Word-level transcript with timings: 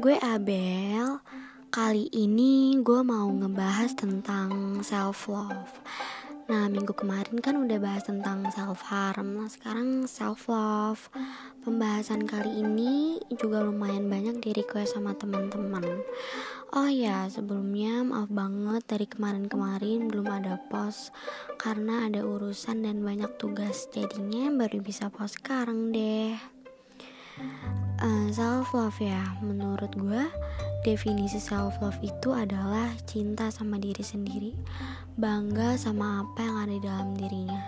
gue 0.00 0.16
Abel. 0.24 1.20
Kali 1.68 2.08
ini 2.16 2.72
gue 2.80 3.04
mau 3.04 3.28
ngebahas 3.28 3.92
tentang 3.92 4.80
self 4.80 5.28
love. 5.28 5.68
Nah, 6.48 6.72
minggu 6.72 6.96
kemarin 6.96 7.36
kan 7.44 7.60
udah 7.60 7.76
bahas 7.76 8.08
tentang 8.08 8.48
self 8.48 8.80
harm. 8.88 9.36
Nah, 9.36 9.52
sekarang 9.52 10.08
self 10.08 10.48
love. 10.48 11.12
Pembahasan 11.60 12.24
kali 12.24 12.64
ini 12.64 13.20
juga 13.36 13.60
lumayan 13.60 14.08
banyak 14.08 14.40
di 14.40 14.56
request 14.56 14.96
sama 14.96 15.12
teman-teman. 15.20 15.84
Oh 16.72 16.88
ya, 16.88 17.28
sebelumnya 17.28 18.00
maaf 18.00 18.32
banget 18.32 18.80
dari 18.88 19.04
kemarin-kemarin 19.04 20.08
belum 20.08 20.32
ada 20.32 20.56
post 20.72 21.12
karena 21.60 22.08
ada 22.08 22.24
urusan 22.24 22.88
dan 22.88 23.04
banyak 23.04 23.36
tugas. 23.36 23.84
Jadinya 23.92 24.48
baru 24.64 24.80
bisa 24.80 25.12
post 25.12 25.44
sekarang 25.44 25.92
deh. 25.92 26.39
Self 28.70 28.86
love 28.86 29.02
ya, 29.02 29.26
menurut 29.42 29.90
gue 29.98 30.30
definisi 30.86 31.42
self 31.42 31.82
love 31.82 31.98
itu 32.06 32.30
adalah 32.30 32.86
cinta 33.02 33.50
sama 33.50 33.82
diri 33.82 33.98
sendiri, 33.98 34.54
bangga 35.18 35.74
sama 35.74 36.22
apa 36.22 36.38
yang 36.38 36.54
ada 36.54 36.74
di 36.78 36.82
dalam 36.86 37.10
dirinya. 37.18 37.58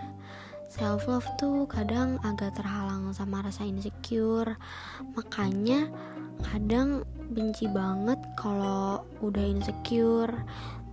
Self 0.70 1.10
love 1.10 1.26
tuh 1.42 1.66
kadang 1.66 2.22
agak 2.22 2.54
terhalang 2.54 3.10
sama 3.10 3.42
rasa 3.42 3.66
insecure, 3.66 4.54
makanya 5.18 5.90
kadang 6.54 7.02
benci 7.34 7.66
banget 7.66 8.22
kalau 8.38 9.02
udah 9.26 9.42
insecure. 9.42 10.30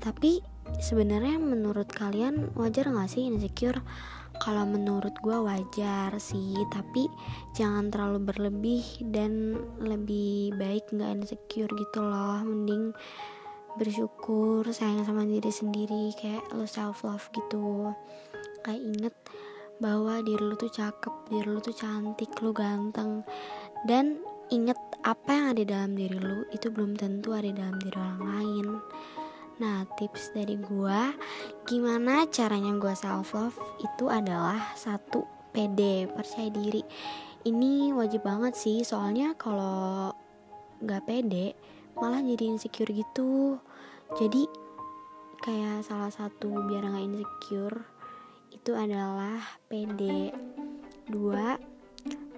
Tapi 0.01 0.41
sebenarnya 0.81 1.37
menurut 1.37 1.85
kalian 1.85 2.49
wajar 2.57 2.89
gak 2.89 3.13
sih 3.13 3.29
insecure? 3.29 3.85
Kalau 4.39 4.63
menurut 4.63 5.11
gue 5.19 5.35
wajar 5.35 6.15
sih 6.17 6.55
tapi 6.71 7.11
jangan 7.51 7.91
terlalu 7.91 8.31
berlebih 8.31 8.83
dan 9.11 9.59
lebih 9.83 10.55
baik 10.55 10.87
nggak 10.95 11.21
insecure 11.21 11.69
gitu 11.75 11.99
loh. 11.99 12.39
Mending 12.47 12.95
bersyukur 13.75 14.65
sayang 14.71 15.05
sama 15.05 15.27
diri 15.27 15.51
sendiri 15.51 16.15
kayak 16.15 16.47
lo 16.55 16.63
self 16.63 17.03
love 17.03 17.27
gitu. 17.35 17.91
Kayak 18.63 18.81
inget 18.81 19.15
bahwa 19.83 20.23
diri 20.23 20.43
lo 20.43 20.55
tuh 20.55 20.71
cakep 20.71 21.13
diri 21.29 21.47
lo 21.47 21.59
tuh 21.59 21.75
cantik 21.75 22.31
lo 22.39 22.55
ganteng. 22.55 23.27
Dan 23.83 24.23
inget 24.49 24.79
apa 25.05 25.29
yang 25.29 25.45
ada 25.53 25.63
dalam 25.63 25.91
diri 25.93 26.17
lo 26.17 26.47
itu 26.49 26.67
belum 26.73 26.97
tentu 26.97 27.35
ada 27.35 27.51
dalam 27.51 27.77
diri 27.79 27.95
orang 27.95 28.23
lain 28.23 28.67
Nah, 29.59 29.83
tips 29.99 30.31
dari 30.31 30.55
gue 30.55 31.01
gimana 31.67 32.23
caranya 32.31 32.71
gue 32.79 32.95
self 32.95 33.35
love 33.35 33.59
itu 33.83 34.07
adalah 34.07 34.71
satu 34.79 35.27
pede, 35.51 36.07
percaya 36.07 36.47
diri. 36.47 36.79
Ini 37.43 37.91
wajib 37.91 38.23
banget 38.23 38.55
sih, 38.55 38.87
soalnya 38.87 39.35
kalau 39.35 40.15
nggak 40.79 41.03
pede 41.03 41.59
malah 41.99 42.23
jadi 42.23 42.55
insecure 42.55 42.87
gitu. 42.95 43.59
Jadi 44.15 44.47
kayak 45.43 45.83
salah 45.83 46.11
satu 46.11 46.51
biar 46.67 46.87
nggak 46.87 47.05
insecure 47.11 47.83
itu 48.55 48.71
adalah 48.71 49.43
pede. 49.67 50.31
Dua, 51.09 51.59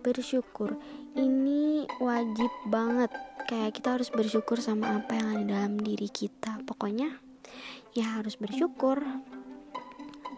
bersyukur. 0.01 0.75
Ini 1.13 1.85
wajib 2.01 2.51
banget. 2.67 3.13
Kayak 3.45 3.71
kita 3.77 3.97
harus 3.97 4.09
bersyukur 4.09 4.57
sama 4.59 5.01
apa 5.01 5.17
yang 5.17 5.27
ada 5.31 5.45
dalam 5.45 5.77
diri 5.79 6.09
kita. 6.09 6.61
Pokoknya 6.65 7.21
ya 7.93 8.19
harus 8.19 8.35
bersyukur. 8.35 9.01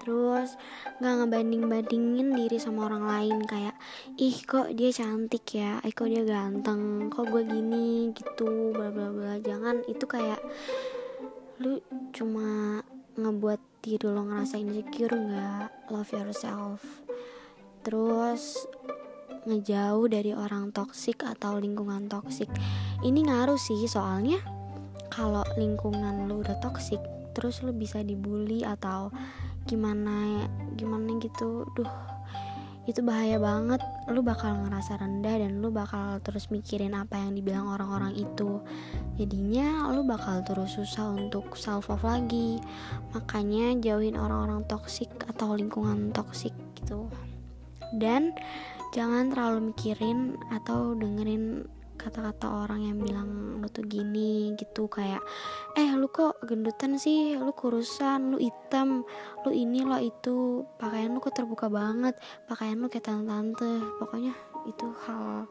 Terus 0.04 0.60
nggak 1.00 1.16
ngebanding 1.24 1.64
bandingin 1.72 2.36
diri 2.36 2.60
sama 2.60 2.92
orang 2.92 3.08
lain. 3.08 3.38
Kayak 3.48 3.80
ih 4.20 4.36
kok 4.44 4.76
dia 4.76 4.92
cantik 4.92 5.48
ya? 5.56 5.80
Ih 5.88 5.96
kok 5.96 6.12
dia 6.12 6.28
ganteng? 6.28 7.08
Kok 7.08 7.26
gue 7.32 7.44
gini? 7.48 8.12
Gitu 8.12 8.76
bla 8.76 8.92
bla 8.92 9.10
bla. 9.16 9.40
Jangan 9.40 9.88
itu 9.88 10.04
kayak 10.04 10.44
lu 11.64 11.80
cuma 12.12 12.84
ngebuat 13.16 13.62
diri 13.80 14.10
lo 14.10 14.28
ngerasa 14.28 14.60
insecure 14.60 15.16
nggak. 15.16 15.88
Love 15.88 16.12
yourself. 16.12 16.84
Terus 17.84 18.68
ngejauh 19.44 20.06
dari 20.08 20.32
orang 20.32 20.72
toksik 20.72 21.24
atau 21.24 21.60
lingkungan 21.60 22.08
toksik. 22.08 22.50
Ini 23.04 23.28
ngaruh 23.28 23.60
sih 23.60 23.84
soalnya 23.88 24.40
kalau 25.12 25.44
lingkungan 25.60 26.26
lu 26.26 26.42
udah 26.42 26.58
toksik 26.64 27.00
terus 27.34 27.62
lu 27.66 27.74
bisa 27.74 28.02
dibully 28.06 28.62
atau 28.62 29.10
gimana 29.66 30.46
gimana 30.78 31.18
gitu 31.18 31.66
duh 31.74 31.90
itu 32.84 33.00
bahaya 33.00 33.40
banget. 33.40 33.80
Lu 34.12 34.20
bakal 34.20 34.60
ngerasa 34.60 35.00
rendah 35.00 35.40
dan 35.40 35.64
lu 35.64 35.72
bakal 35.72 36.20
terus 36.20 36.52
mikirin 36.52 36.92
apa 36.92 37.16
yang 37.16 37.32
dibilang 37.32 37.72
orang-orang 37.72 38.12
itu. 38.20 38.60
Jadinya 39.16 39.88
lu 39.96 40.04
bakal 40.04 40.44
terus 40.44 40.76
susah 40.76 41.16
untuk 41.16 41.56
self 41.56 41.88
love 41.88 42.04
lagi. 42.04 42.60
Makanya 43.16 43.80
jauhin 43.80 44.20
orang-orang 44.20 44.68
toksik 44.68 45.08
atau 45.24 45.56
lingkungan 45.56 46.12
toksik 46.12 46.52
gitu. 46.76 47.08
Dan 47.96 48.36
jangan 48.94 49.34
terlalu 49.34 49.74
mikirin 49.74 50.38
atau 50.54 50.94
dengerin 50.94 51.66
kata-kata 51.98 52.66
orang 52.66 52.86
yang 52.86 52.98
bilang 53.02 53.30
lu 53.58 53.68
tuh 53.72 53.86
gini 53.86 54.54
gitu 54.60 54.92
kayak 54.92 55.24
eh 55.74 55.90
lu 55.98 56.12
kok 56.14 56.42
gendutan 56.46 57.02
sih? 57.02 57.34
Lu 57.40 57.58
kurusan 57.58 58.36
lu 58.36 58.38
hitam 58.38 59.02
lu 59.46 59.50
ini 59.50 59.82
lo 59.82 59.98
itu. 59.98 60.62
Pakaian 60.78 61.10
lu 61.16 61.20
kok 61.24 61.34
terbuka 61.34 61.74
banget 61.74 62.14
pakaian 62.46 62.78
lu 62.78 62.86
kayak 62.86 63.10
tante-tante. 63.10 63.82
Pokoknya 63.98 64.34
itu 64.70 64.88
hal 65.10 65.50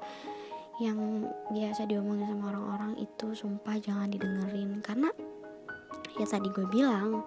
yang 0.81 1.27
biasa 1.51 1.87
diomongin 1.91 2.31
sama 2.31 2.55
orang-orang 2.55 2.93
itu 3.03 3.27
sumpah 3.35 3.77
jangan 3.83 4.13
didengerin. 4.13 4.79
Karena 4.85 5.11
ya 6.21 6.27
tadi 6.29 6.47
gue 6.53 6.67
bilang 6.71 7.27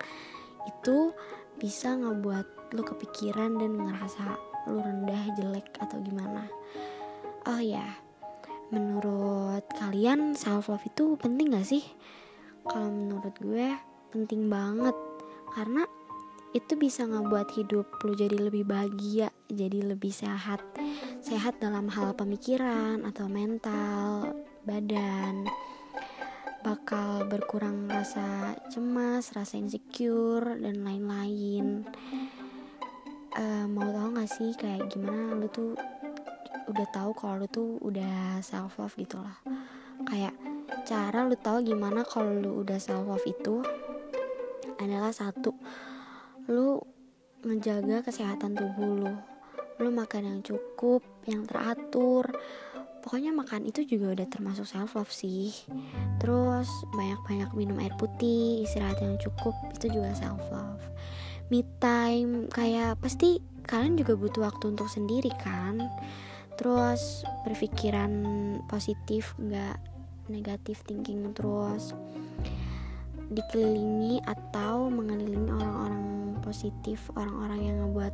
itu 0.69 1.11
bisa 1.59 1.97
ngebuat 1.97 2.71
lu 2.75 2.83
kepikiran 2.83 3.57
dan 3.57 3.71
ngerasa 3.79 4.54
lu 4.69 4.81
rendah 4.81 5.23
jelek 5.37 5.69
atau 5.81 6.01
gimana. 6.01 6.49
Oh 7.45 7.61
ya 7.61 8.05
menurut 8.73 9.63
kalian 9.77 10.33
self 10.33 10.67
love 10.67 10.85
itu 10.85 11.13
penting 11.21 11.53
gak 11.53 11.67
sih? 11.67 11.85
Kalau 12.65 12.89
menurut 12.89 13.35
gue 13.37 13.69
penting 14.09 14.49
banget. 14.49 14.95
Karena 15.53 15.85
itu 16.55 16.79
bisa 16.79 17.03
ngebuat 17.03 17.51
hidup 17.59 17.87
lu 18.07 18.15
jadi 18.15 18.39
lebih 18.39 18.65
bahagia 18.65 19.29
jadi 19.51 19.95
lebih 19.95 20.11
sehat. 20.11 20.63
Sehat 21.21 21.61
dalam 21.61 21.91
hal 21.91 22.17
pemikiran 22.17 23.05
atau 23.05 23.29
mental 23.29 24.33
badan. 24.65 25.45
Bakal 26.65 27.29
berkurang 27.29 27.85
rasa 27.85 28.57
cemas 28.73 29.29
rasa 29.37 29.61
insecure 29.61 30.57
dan 30.57 30.81
lain-lain 30.81 31.85
uh, 33.35 33.65
mau 33.67 33.87
tau 33.91 34.09
gak 34.15 34.29
sih 34.31 34.51
kayak 34.55 34.87
gimana 34.91 35.35
lu 35.35 35.47
tuh 35.51 35.75
udah 36.65 36.87
tahu 36.89 37.11
kalau 37.13 37.45
lu 37.45 37.47
tuh 37.51 37.77
udah 37.83 38.39
self 38.41 38.79
love 38.79 38.95
gitu 38.97 39.19
lah. 39.19 39.37
Kayak 40.07 40.33
cara 40.87 41.27
lu 41.27 41.35
tahu 41.37 41.61
gimana 41.61 42.01
kalau 42.07 42.31
lu 42.35 42.51
udah 42.65 42.79
self 42.79 43.05
love 43.05 43.25
itu 43.27 43.61
adalah 44.79 45.11
satu 45.13 45.55
lu 46.49 46.81
menjaga 47.45 48.01
kesehatan 48.01 48.57
tubuh 48.57 48.91
lu. 49.05 49.13
Lu 49.83 49.89
makan 49.91 50.23
yang 50.25 50.39
cukup 50.41 51.03
yang 51.27 51.43
teratur. 51.45 52.31
Pokoknya 53.05 53.29
makan 53.29 53.69
itu 53.69 53.85
juga 53.85 54.17
udah 54.17 54.27
termasuk 54.31 54.65
self 54.65 54.97
love 54.97 55.13
sih. 55.13 55.53
Terus 56.17 56.65
banyak-banyak 56.89 57.53
minum 57.53 57.77
air 57.77 57.93
putih 58.01 58.65
istirahat 58.65 58.97
yang 58.97 59.21
cukup 59.21 59.53
itu 59.77 59.93
juga 59.93 60.09
self 60.17 60.41
love 60.49 60.81
me 61.53 61.61
time 61.77 62.49
kayak 62.49 62.97
pasti 63.01 63.41
kalian 63.65 63.97
juga 63.97 64.17
butuh 64.17 64.41
waktu 64.49 64.73
untuk 64.73 64.89
sendiri 64.89 65.29
kan? 65.41 65.81
Terus 66.55 67.27
berpikiran 67.43 68.11
positif 68.71 69.35
nggak 69.37 69.77
negatif 70.31 70.81
thinking 70.87 71.35
terus 71.37 71.93
dikelilingi 73.29 74.21
atau 74.25 74.89
mengelilingi 74.89 75.49
orang-orang 75.49 76.05
positif 76.45 77.09
orang-orang 77.17 77.59
yang 77.65 77.75
ngebuat 77.81 78.13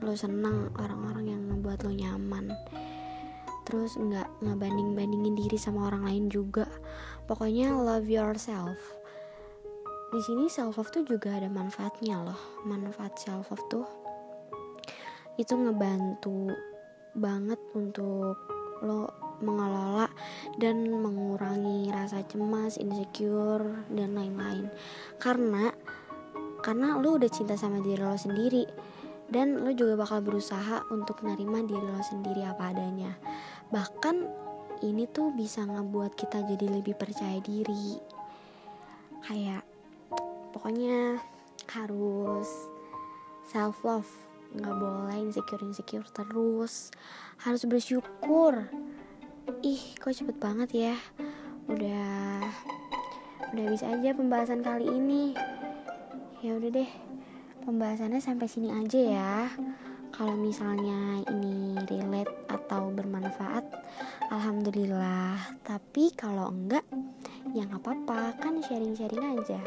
lo 0.00 0.14
seneng 0.16 0.72
orang-orang 0.80 1.24
yang 1.36 1.42
ngebuat 1.52 1.84
lo 1.84 1.92
nyaman. 1.92 2.52
Terus 3.68 4.00
nggak 4.00 4.40
ngebanding 4.40 4.96
bandingin 4.96 5.36
diri 5.36 5.60
sama 5.60 5.92
orang 5.92 6.08
lain 6.08 6.24
juga. 6.32 6.64
Pokoknya 7.28 7.76
love 7.76 8.08
yourself 8.08 8.97
di 10.08 10.20
sini 10.24 10.48
self 10.48 10.80
love 10.80 10.88
tuh 10.88 11.04
juga 11.04 11.36
ada 11.36 11.52
manfaatnya 11.52 12.24
loh. 12.24 12.40
Manfaat 12.64 13.20
self 13.20 13.52
love 13.52 13.64
tuh 13.68 13.86
itu 15.38 15.54
ngebantu 15.54 16.50
banget 17.14 17.60
untuk 17.76 18.34
lo 18.82 19.06
mengelola 19.38 20.10
dan 20.58 20.82
mengurangi 20.90 21.92
rasa 21.94 22.26
cemas 22.26 22.80
insecure 22.80 23.86
dan 23.92 24.18
lain-lain. 24.18 24.66
Karena 25.22 25.70
karena 26.58 26.98
lo 26.98 27.20
udah 27.20 27.30
cinta 27.30 27.54
sama 27.54 27.78
diri 27.78 28.02
lo 28.02 28.18
sendiri 28.18 28.66
dan 29.30 29.62
lo 29.62 29.70
juga 29.76 29.94
bakal 29.94 30.24
berusaha 30.24 30.88
untuk 30.90 31.22
nerima 31.22 31.62
diri 31.62 31.84
lo 31.86 32.02
sendiri 32.02 32.42
apa 32.42 32.74
adanya. 32.74 33.14
Bahkan 33.70 34.16
ini 34.82 35.06
tuh 35.10 35.36
bisa 35.36 35.62
ngebuat 35.68 36.16
kita 36.18 36.42
jadi 36.48 36.66
lebih 36.80 36.98
percaya 36.98 37.38
diri. 37.44 37.98
Kayak 39.22 39.77
pokoknya 40.52 41.20
harus 41.68 42.48
self 43.48 43.80
love 43.84 44.08
nggak 44.56 44.76
boleh 44.80 45.16
insecure 45.28 45.60
insecure 45.60 46.08
terus. 46.12 46.88
Harus 47.44 47.62
bersyukur. 47.68 48.64
Ih 49.60 49.82
kok 50.00 50.16
cepet 50.16 50.36
banget 50.40 50.70
ya? 50.72 50.96
Udah 51.68 52.44
udah 53.52 53.64
bisa 53.68 53.92
aja 53.92 54.16
pembahasan 54.16 54.64
kali 54.64 54.88
ini. 54.88 55.36
Ya 56.40 56.56
udah 56.56 56.70
deh 56.72 56.90
pembahasannya 57.68 58.20
sampai 58.24 58.48
sini 58.48 58.72
aja 58.72 59.00
ya. 59.00 59.34
Kalau 60.08 60.34
misalnya 60.34 61.22
ini 61.28 61.76
relate 61.84 62.32
atau 62.48 62.88
bermanfaat 62.88 63.68
alhamdulillah. 64.32 65.60
Tapi 65.60 66.16
kalau 66.16 66.48
enggak 66.48 66.84
ya 67.52 67.68
nggak 67.68 67.84
apa-apa. 67.84 68.40
Kan 68.40 68.64
sharing-sharing 68.64 69.36
aja 69.36 69.60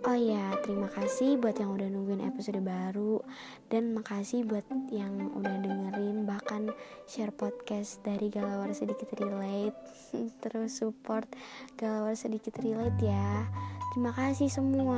Oh 0.00 0.16
ya, 0.16 0.56
terima 0.64 0.88
kasih 0.88 1.36
buat 1.36 1.60
yang 1.60 1.76
udah 1.76 1.84
nungguin 1.92 2.24
episode 2.24 2.56
baru. 2.64 3.20
Dan 3.68 3.92
makasih 3.92 4.48
buat 4.48 4.64
yang 4.88 5.12
udah 5.36 5.60
dengerin 5.60 6.24
Bahkan 6.24 6.72
share 7.04 7.36
podcast 7.36 8.00
dari 8.00 8.32
Galawar 8.32 8.72
Sedikit 8.72 9.12
Relate. 9.20 9.76
Terus 10.40 10.80
support 10.80 11.28
Galawar 11.76 12.16
Sedikit 12.16 12.56
Relate 12.64 12.96
ya. 13.04 13.44
Terima 13.92 14.16
kasih 14.16 14.48
semua. 14.48 14.96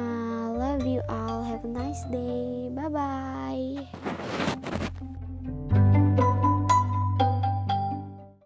Love 0.54 0.87
you 0.87 1.02
all. 1.10 1.43
Have 1.43 1.66
a 1.66 1.72
nice 1.75 2.06
day. 2.06 2.70
Bye-bye 2.70 4.62